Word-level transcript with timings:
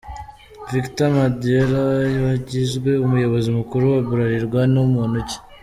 Victor 0.71 1.09
Madiela 1.17 1.81
wagizwe 2.25 2.91
umuyobozi 3.05 3.49
mukuru 3.57 3.83
wa 3.93 4.01
Bralirwa 4.09 4.61
ni 4.73 4.81
muntu 4.93 5.19
ki?. 5.29 5.37